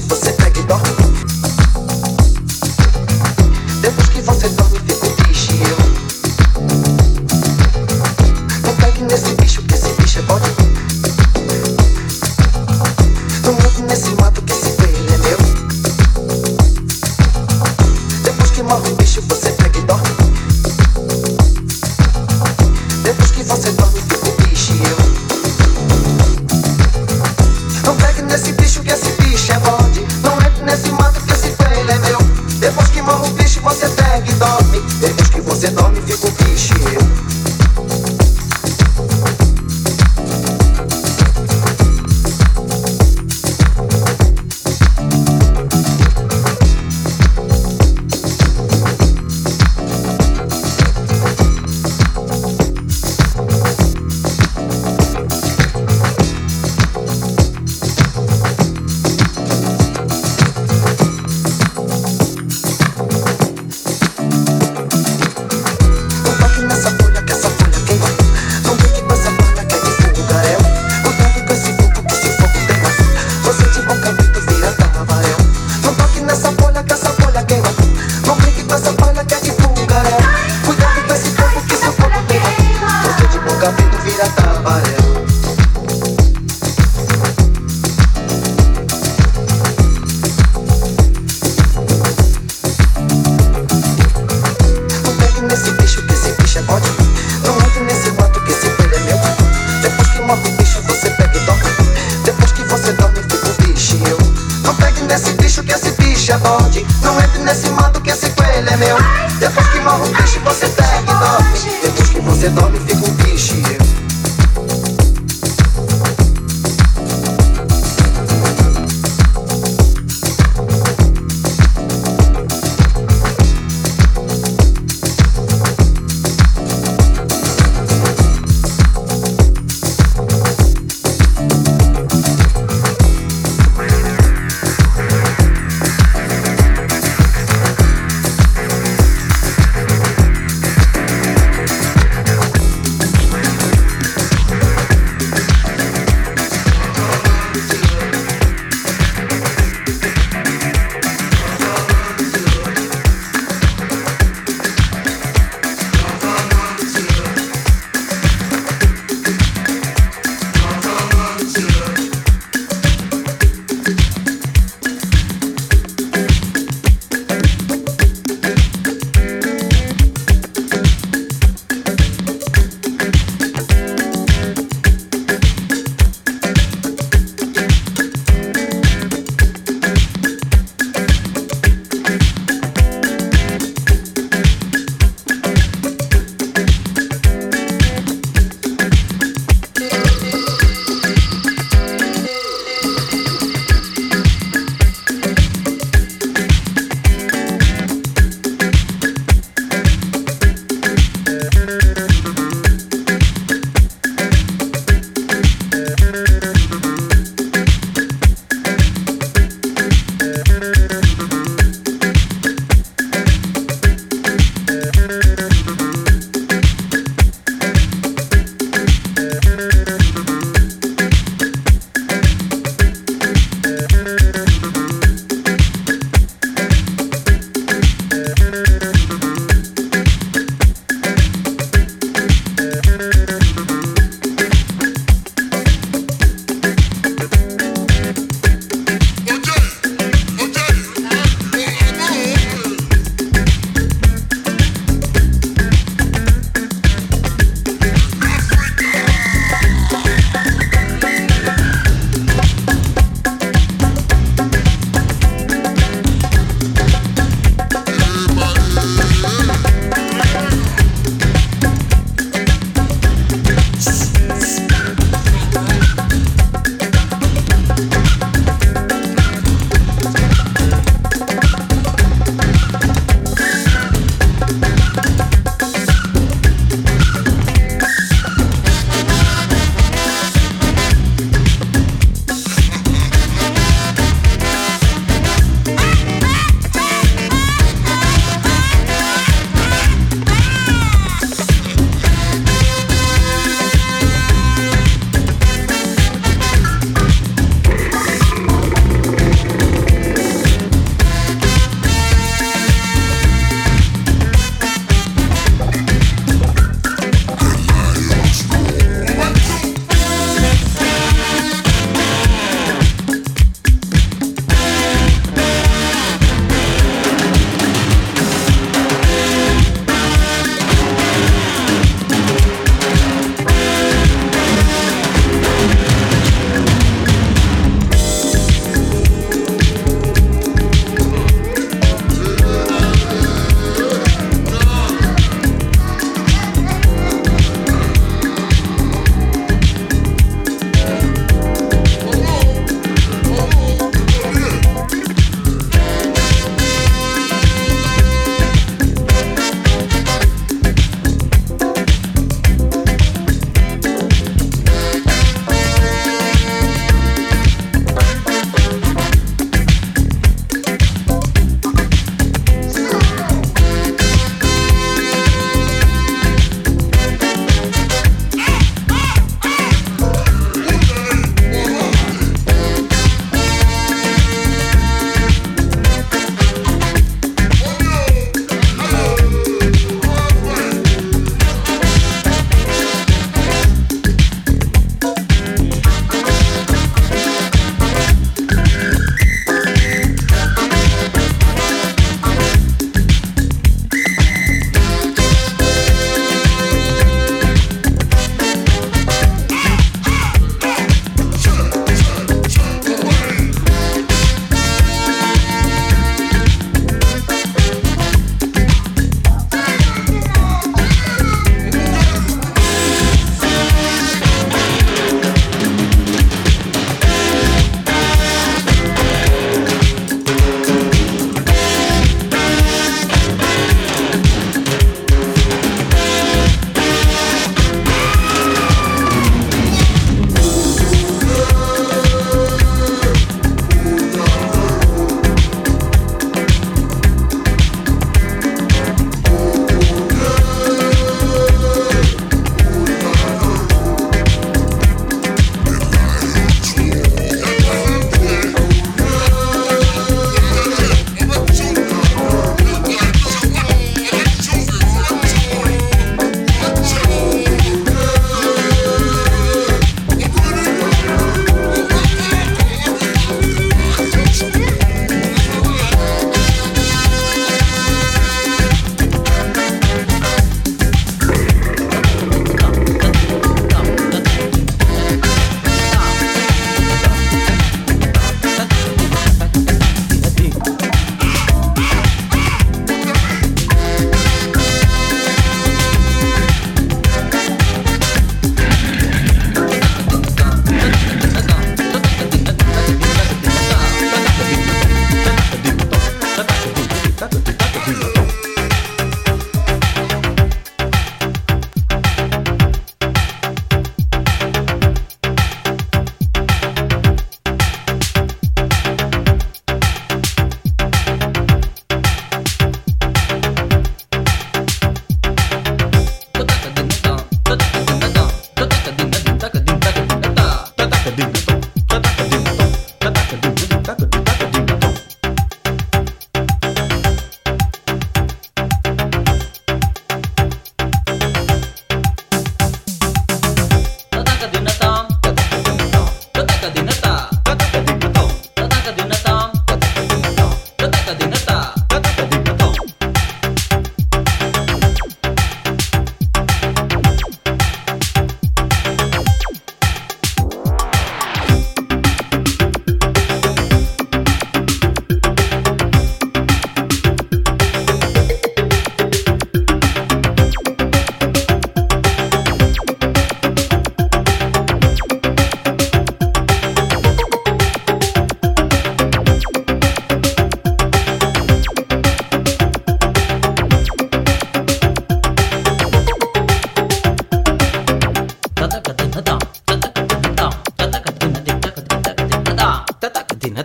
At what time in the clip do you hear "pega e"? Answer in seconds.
0.32-0.62